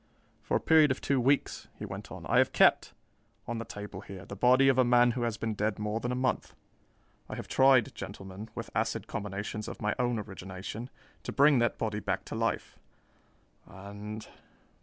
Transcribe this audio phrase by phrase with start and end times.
[0.41, 2.93] "For a period of two weeks," he went on, "I have kept,
[3.47, 6.11] on the table here, the body of a man who has been dead more than
[6.11, 6.55] a month.
[7.29, 10.89] I have tried, gentlemen, with acid combinations of my own origination,
[11.21, 12.79] to bring that body back to life.
[13.67, 14.27] And